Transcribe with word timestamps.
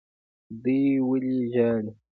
دوی 0.61 0.81
ولې 1.07 1.35
ژاړي. 1.53 1.91